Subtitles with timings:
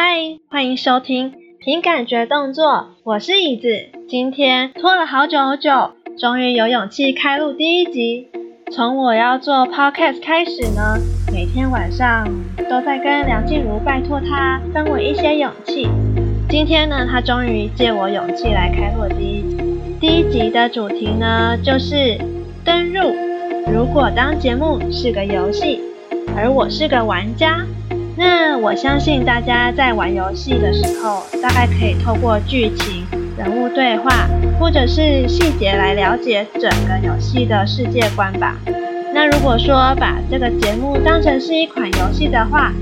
[0.00, 3.66] 嗨，欢迎收听凭感觉动作，我是椅子。
[4.08, 8.28] 今天拖了好久好久，终于有勇气开录第一集。
[8.70, 10.96] 从我要做 podcast 开始呢，
[11.32, 12.28] 每天晚上
[12.70, 15.88] 都在跟梁静茹拜托她分我一些勇气。
[16.48, 19.56] 今天呢，她终于借我勇气来开录第一集。
[19.98, 22.16] 第一集的主题呢，就是
[22.64, 23.12] 登入。
[23.68, 25.80] 如果当节目是个游戏，
[26.36, 27.66] 而我是个玩家。
[28.18, 33.06] 那我相信大家在玩游戏的时候，大概可以透过剧情、
[33.36, 38.56] 人物对话，或者是细节来了解整个游戏的世界观吧。
[39.14, 42.72] 那如果说把这个节目当成是一款游戏的话，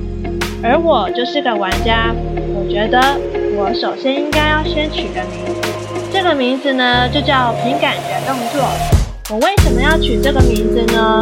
[0.62, 2.14] 而我就是个玩家，
[2.54, 2.98] 我觉得
[3.58, 5.68] 我首先应该要先取个名字。
[6.10, 8.66] 这个名字呢，就叫凭感觉动作。
[9.28, 11.20] 我为什么要取这个名字呢？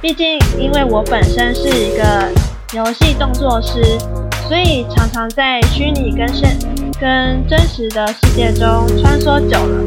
[0.00, 2.28] 毕竟，因为我本身是一个
[2.74, 3.98] 游戏动作师，
[4.46, 6.54] 所以常常在虚拟跟现
[7.00, 9.84] 跟真实的世界中穿梭久了，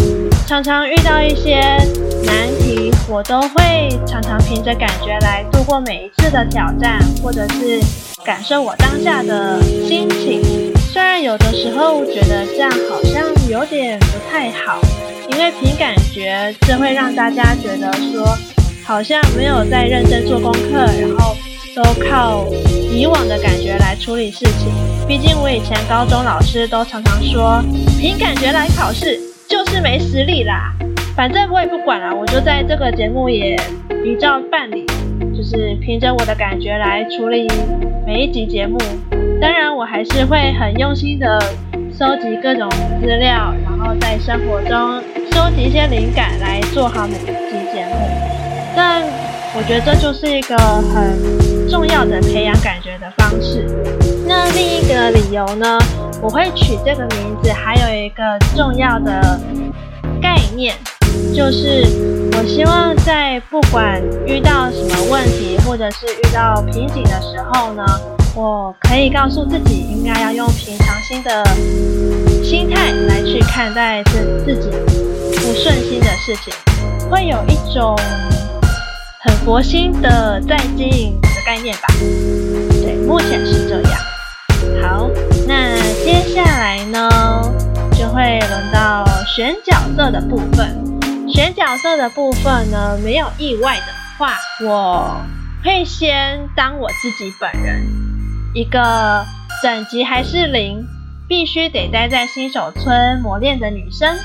[0.47, 1.59] 常常遇到一些
[2.25, 7.79] 难题，我都会常常凭着感觉来度过每一次的挑战，或者是
[8.25, 10.73] 感受我当下的心情。
[10.91, 14.81] 虽然有的时候觉得这样好像有点不太好，
[15.29, 18.35] 因为凭感觉这会让大家觉得说
[18.83, 21.35] 好像没有在认真做功课，然后。
[21.73, 22.45] 都靠
[22.91, 24.67] 以往的感觉来处理事情，
[25.07, 27.63] 毕竟我以前高中老师都常常说，
[27.97, 30.73] 凭感觉来考试就是没实力啦。
[31.15, 33.55] 反正我也不管了，我就在这个节目也
[34.03, 34.85] 依照办理，
[35.35, 37.47] 就是凭着我的感觉来处理
[38.05, 38.77] 每一集节目。
[39.39, 41.39] 当然，我还是会很用心的
[41.97, 42.69] 收集各种
[43.01, 47.95] 资料，然后在生活中收集一些灵感来做好每一集节目。
[48.75, 49.03] 但
[49.55, 51.40] 我觉得这就是一个很。
[51.71, 53.65] 重要的培养感觉的方式。
[54.27, 55.79] 那另一个理由呢？
[56.21, 59.39] 我会取这个名字，还有一个重要的
[60.21, 60.75] 概念，
[61.33, 61.87] 就是
[62.33, 67.85] 我希望在不管遇到什么问题，或者是遇到瓶颈的时候呢，
[68.35, 71.43] 我可以告诉自己，应该要用平常心的
[72.43, 74.69] 心态来去看待自自己
[75.37, 76.53] 不顺心的事情，
[77.09, 77.97] 会有一种
[79.21, 81.17] 很佛心的在经营。
[81.61, 81.87] 概念吧，
[82.81, 83.91] 对，目前是这样。
[84.81, 85.07] 好，
[85.47, 87.07] 那接下来呢，
[87.93, 90.75] 就会轮到选角色的部分。
[91.29, 93.83] 选角色的部分呢，没有意外的
[94.17, 95.21] 话，我
[95.63, 97.83] 会先当我自己本人，
[98.55, 99.23] 一个
[99.61, 100.83] 等级还是零，
[101.27, 104.15] 必须得待在新手村磨练的女生。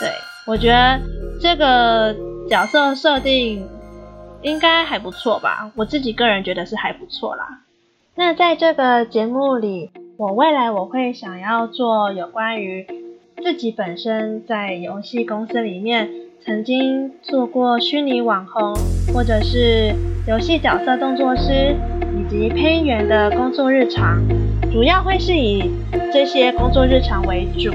[0.00, 0.10] 对，
[0.46, 0.98] 我觉得
[1.42, 2.16] 这个
[2.48, 3.68] 角色设定。
[4.42, 7.60] 应该还不错吧，我自己个人觉得是还不错啦。
[8.14, 12.86] 那在这个节目里，我未来我会想要做有关于
[13.42, 16.10] 自己本身在游戏公司里面
[16.44, 18.74] 曾经做过虚拟网红，
[19.14, 19.94] 或者是
[20.26, 21.74] 游戏角色动作师
[22.18, 24.18] 以及配音员的工作日常，
[24.72, 25.70] 主要会是以
[26.12, 27.70] 这些工作日常为主。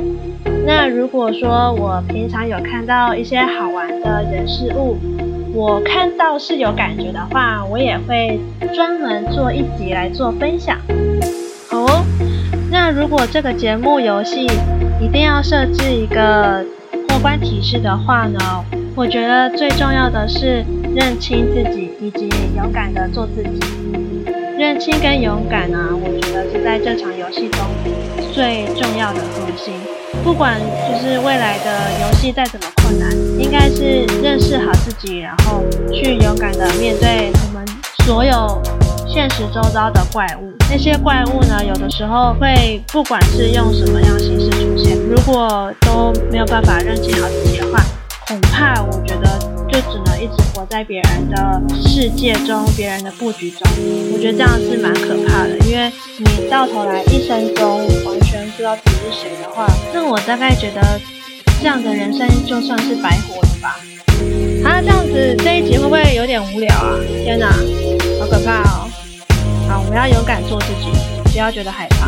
[0.65, 4.97] 那如果说我平常有看到一些好玩的人事物，
[5.55, 8.37] 我看到是有感觉的话，我也会
[8.73, 10.77] 专门做一集来做分享。
[11.69, 12.05] 好哦，
[12.69, 14.45] 那如果这个节目游戏
[14.99, 16.65] 一定要设置一个
[17.07, 18.37] 过关提示的话呢，
[18.97, 22.27] 我觉得最重要的是认清自己以及
[22.57, 23.59] 勇敢的做自己。
[24.57, 27.61] 认清跟勇敢呢，我觉得是在这场游戏中
[28.33, 29.73] 最重要的核心。
[30.23, 37.65] 不管就是未来的游戏再怎么困难，应该是认识好自己，然后去勇敢的面对我们
[38.03, 38.61] 所有
[39.07, 40.51] 现实周遭的怪物。
[40.69, 47.83] 那些怪物呢，有的时候会不管是用什么样形式出现，如果都没有办法认清好自己的话，
[48.27, 49.14] 恐怕我觉
[50.25, 53.61] 一直活在别人的世界中、别人的布局中。
[54.11, 60.99] 我觉得这样是蛮可怕的，因为你到头来一生中完全不知道自己是谁的话，那我大概觉得。
[61.61, 63.79] 这样的人生就算是白活了吧？
[64.65, 66.99] 啊，这样子这一集会不会有点无聊啊？
[67.23, 67.47] 天哪，
[68.19, 68.85] 好可怕哦！
[69.67, 70.91] 好，我们要勇敢做自己，
[71.31, 72.07] 不要觉得害怕。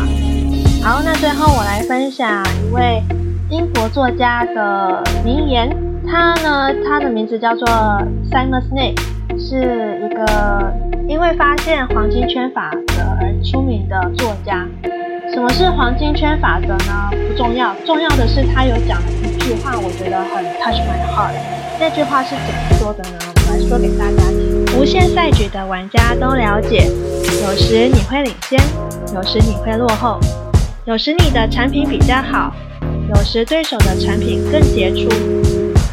[0.86, 3.02] 好，那最后我来分享一位
[3.50, 5.74] 英国作家的名言，
[6.10, 7.68] 他呢，他的名字叫做
[8.30, 8.98] Simon Sinek，
[9.38, 10.72] 是一个
[11.06, 14.66] 因为发现黄金圈法则而出名的作家。
[15.30, 17.10] 什么是黄金圈法则呢？
[17.10, 21.34] 不重要，重要的是他有讲了一句话，我觉得很 touch my heart。
[21.78, 23.18] 那句话是怎么说的呢？
[23.20, 24.80] 我来说给大家听。
[24.80, 26.88] 无限赛局的玩家都了解，
[27.42, 28.58] 有时你会领先，
[29.14, 30.18] 有时你会落后，
[30.86, 32.54] 有时你的产品比较好，
[33.10, 35.08] 有时对手的产品更杰出。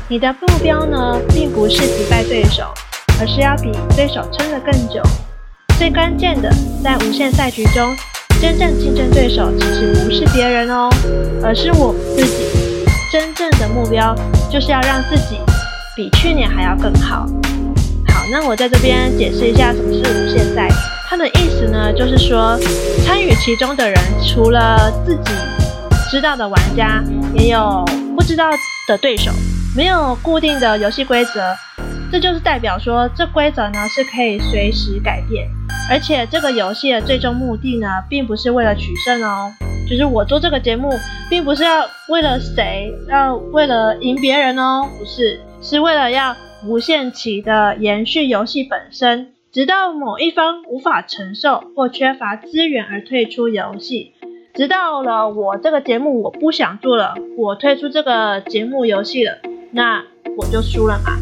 [0.07, 2.71] 你的目标呢，并不是击败对手，
[3.19, 5.01] 而是要比对手撑得更久。
[5.79, 6.47] 最关键的，
[6.83, 7.95] 在无限赛局中，
[8.39, 10.91] 真正竞争对手其实不是别人哦，
[11.43, 12.85] 而是我自己。
[13.11, 14.15] 真正的目标
[14.51, 15.39] 就是要让自己
[15.95, 17.25] 比去年还要更好。
[18.07, 20.69] 好，那我在这边解释一下什么是无限赛。
[21.09, 22.55] 它的意思呢，就是说
[23.03, 25.31] 参与其中的人，除了自己
[26.11, 27.03] 知道的玩家，
[27.33, 27.83] 也有
[28.15, 28.51] 不知道
[28.87, 29.31] 的对手，
[29.75, 31.53] 没有固定的游戏规则，
[32.09, 35.49] 这就是代表说这规则呢是可以随时改变，
[35.91, 39.51] 而且这个游戏的最终目的呢，并不是为了取胜哦，
[39.89, 40.89] 就是我做这个节目，
[41.29, 46.33] 并不是要为了谁，要为了赢别人哦，不是，是为了要
[46.65, 49.33] 无限期的延续游戏本身。
[49.51, 54.13] 直到某一方无法承受或缺乏资源而退出游戏，
[54.53, 59.37] 直到了我这个节目我不想做了，我退出这个节目游戏了，
[59.71, 60.01] 那
[60.37, 61.17] 我就输了嘛。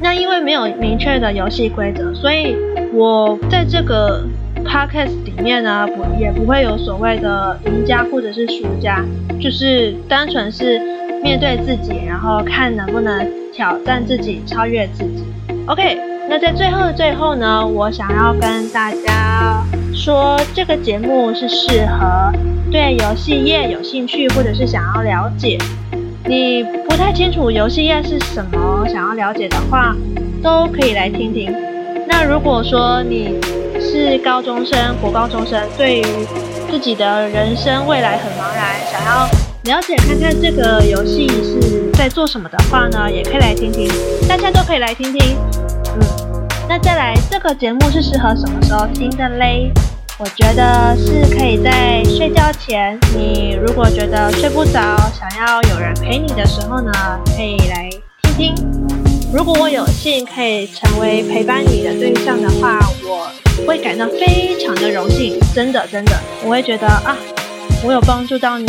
[0.00, 2.56] 那因为没有明确的游戏规则，所以
[2.92, 4.24] 我在这个
[4.64, 9.04] podcast 里面呢，不也不会有所谓的赢家或者是输家，
[9.40, 10.78] 就是单纯是
[11.22, 15.24] 面对自己，然后看能不能挑战自己，超越自己。
[15.66, 15.98] OK。
[16.26, 19.62] 那在最后的最后呢，我想要跟大家
[19.92, 22.32] 说，这个节目是适合
[22.72, 25.58] 对游戏业有兴趣或者是想要了解，
[26.26, 29.94] 你不太清楚游戏业是什么，想要了解的话，
[30.42, 31.54] 都可以来听听。
[32.08, 33.38] 那如果说你
[33.78, 36.02] 是高中生、国高中生，对于
[36.70, 39.26] 自己的人生未来很茫然，想要
[39.64, 43.86] 了解看看这个游戏是在做什么的话呢，也可以来听听，
[44.26, 45.36] 大家都可以来听听。
[46.00, 49.70] 嗯，那再来，这个节目是适合什么时候听的嘞？
[50.16, 56.92] 我觉得是可以在睡觉前，你如果觉得睡不着，想要有人陪你的时候呢，
[57.36, 57.90] 可以来
[58.22, 58.54] 听听。
[59.32, 66.12] 如果我有幸可以成为陪伴你的对象的话，我会感到非常的荣幸，真的真的，
[66.44, 67.16] 我会觉得啊，
[67.82, 68.66] 我有帮助到你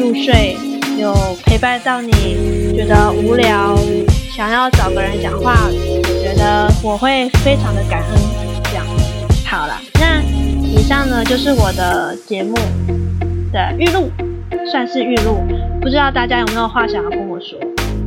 [0.00, 0.56] 入睡，
[0.98, 1.14] 有
[1.44, 3.78] 陪伴到你觉得无聊，
[4.36, 5.70] 想要找个人讲话。
[6.20, 8.20] 觉得我会非常的感恩，
[8.64, 8.84] 这样。
[9.46, 9.80] 好了，
[10.78, 12.54] 以上呢就是我的节目
[13.52, 14.08] 的预录，
[14.70, 15.42] 算是预录。
[15.80, 17.58] 不知道大家有没有话想要跟我说？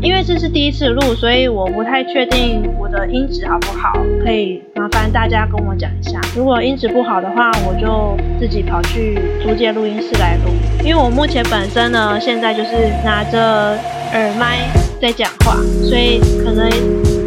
[0.02, 6.20] 因为这是第一次录，所以我不太确定我的音质好不好，可以麻烦大家跟我讲一下。
[6.36, 10.52] 如果音质不好的话，我就自己跑去租借录音室来录。
[10.82, 12.70] 因为我目前本身呢，现在就是
[13.04, 13.78] 拿着
[14.14, 14.72] 耳麦
[15.02, 16.70] 在讲话，所以可能。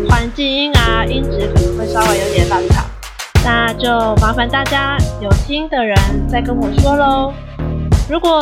[0.07, 2.34] 环境音啊，音质可能会稍微有点，
[3.85, 5.95] 就麻烦大家有心的人
[6.27, 7.35] 再跟我说喽。
[8.09, 8.41] 如果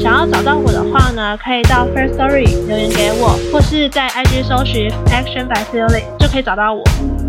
[0.00, 6.84] 想要找到我的话呢，可以到 First Story 留言给我，或是在 IG 搜寻 Action by Feeling 就可以找到我。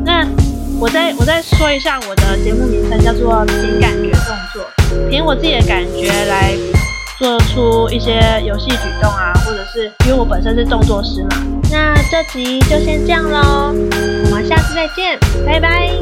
[0.06, 0.28] 那
[0.80, 6.54] 我再我再说一下我的节目名称，叫做凭感觉动作，凭我自己的感觉来
[7.18, 11.30] 做出一些游戏举动啊，或者是因为我本身是动作师嘛。
[11.72, 13.74] 那这集就先这样喽，
[14.26, 15.18] 我们下次再见，
[15.48, 16.01] 拜拜。